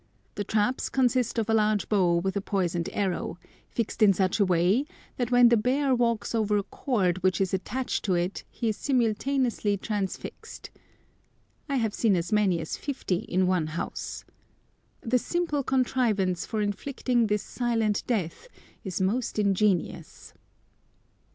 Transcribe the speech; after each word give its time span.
The 0.33 0.43
traps 0.43 0.89
consist 0.89 1.37
of 1.37 1.47
a 1.47 1.53
large 1.53 1.87
bow 1.87 2.15
with 2.15 2.35
a 2.35 2.41
poisoned 2.41 2.89
arrow, 2.91 3.37
fixed 3.69 4.01
in 4.01 4.13
such 4.13 4.39
a 4.39 4.45
way 4.47 4.85
that 5.17 5.29
when 5.29 5.49
the 5.49 5.55
bear 5.57 5.93
walks 5.93 6.33
over 6.33 6.57
a 6.57 6.63
cord 6.63 7.21
which 7.21 7.39
is 7.39 7.53
attached 7.53 8.03
to 8.05 8.15
it 8.15 8.43
he 8.49 8.69
is 8.69 8.77
simultaneously 8.77 9.77
transfixed. 9.77 10.71
I 11.69 11.75
have 11.75 11.93
seen 11.93 12.15
as 12.15 12.31
many 12.31 12.59
as 12.59 12.77
fifty 12.77 13.17
in 13.17 13.45
one 13.45 13.67
house. 13.67 14.25
The 15.01 15.19
simple 15.19 15.61
contrivance 15.61 16.47
for 16.47 16.61
inflicting 16.61 17.27
this 17.27 17.43
silent 17.43 18.01
death 18.07 18.47
is 18.83 19.01
most 19.01 19.37
ingenious. 19.37 20.33